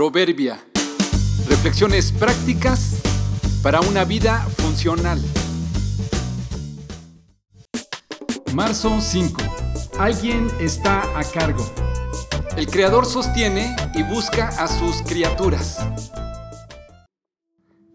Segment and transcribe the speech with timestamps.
[0.00, 0.58] Proverbia.
[1.46, 3.02] Reflexiones prácticas
[3.62, 5.20] para una vida funcional.
[8.54, 9.42] Marzo 5.
[9.98, 11.62] Alguien está a cargo.
[12.56, 15.86] El Creador sostiene y busca a sus criaturas.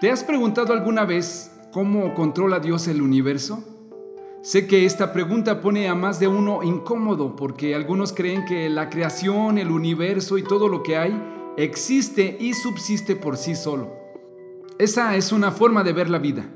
[0.00, 3.62] ¿Te has preguntado alguna vez cómo controla Dios el universo?
[4.42, 8.90] Sé que esta pregunta pone a más de uno incómodo porque algunos creen que la
[8.90, 13.92] creación, el universo y todo lo que hay existe y subsiste por sí solo.
[14.78, 16.46] Esa es una forma de ver la vida.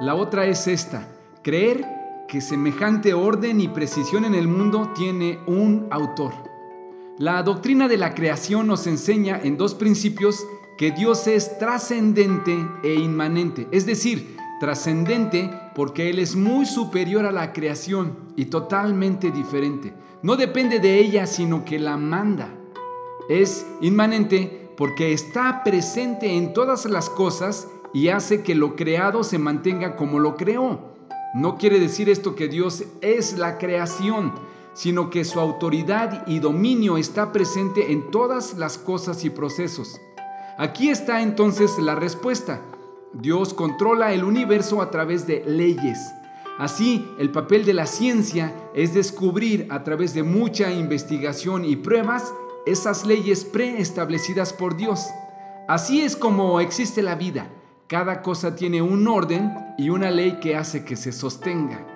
[0.00, 1.08] La otra es esta,
[1.42, 1.84] creer
[2.28, 6.32] que semejante orden y precisión en el mundo tiene un autor.
[7.18, 10.44] La doctrina de la creación nos enseña en dos principios
[10.78, 17.32] que Dios es trascendente e inmanente, es decir, trascendente porque Él es muy superior a
[17.32, 19.92] la creación y totalmente diferente.
[20.22, 22.48] No depende de ella, sino que la manda.
[23.28, 29.38] Es inmanente porque está presente en todas las cosas y hace que lo creado se
[29.38, 30.92] mantenga como lo creó.
[31.34, 34.32] No quiere decir esto que Dios es la creación,
[34.74, 40.00] sino que su autoridad y dominio está presente en todas las cosas y procesos.
[40.58, 42.60] Aquí está entonces la respuesta.
[43.12, 45.98] Dios controla el universo a través de leyes.
[46.58, 52.32] Así, el papel de la ciencia es descubrir a través de mucha investigación y pruebas
[52.66, 55.08] esas leyes preestablecidas por Dios.
[55.68, 57.48] Así es como existe la vida.
[57.88, 61.86] Cada cosa tiene un orden y una ley que hace que se sostenga.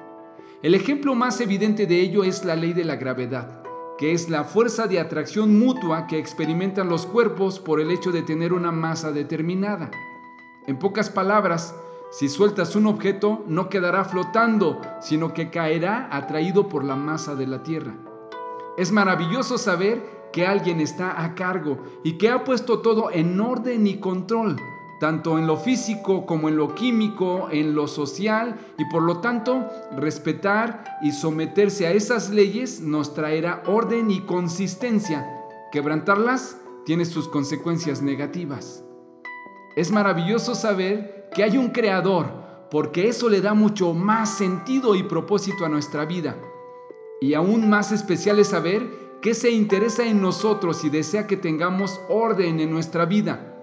[0.62, 3.62] El ejemplo más evidente de ello es la ley de la gravedad,
[3.98, 8.22] que es la fuerza de atracción mutua que experimentan los cuerpos por el hecho de
[8.22, 9.90] tener una masa determinada.
[10.66, 11.74] En pocas palabras,
[12.10, 17.46] si sueltas un objeto no quedará flotando, sino que caerá atraído por la masa de
[17.46, 17.94] la Tierra.
[18.76, 23.86] Es maravilloso saber que alguien está a cargo y que ha puesto todo en orden
[23.86, 24.56] y control,
[25.00, 29.66] tanto en lo físico como en lo químico, en lo social, y por lo tanto
[29.96, 35.26] respetar y someterse a esas leyes nos traerá orden y consistencia.
[35.72, 38.84] Quebrantarlas tiene sus consecuencias negativas.
[39.74, 42.26] Es maravilloso saber que hay un creador,
[42.70, 46.36] porque eso le da mucho más sentido y propósito a nuestra vida.
[47.22, 52.00] Y aún más especial es saber que se interesa en nosotros y desea que tengamos
[52.08, 53.56] orden en nuestra vida.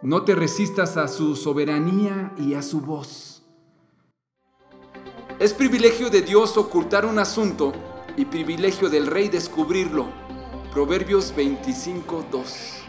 [0.00, 3.42] No te resistas a su soberanía y a su voz.
[5.38, 7.74] Es privilegio de Dios ocultar un asunto
[8.16, 10.06] y privilegio del rey descubrirlo.
[10.72, 12.85] Proverbios 25.2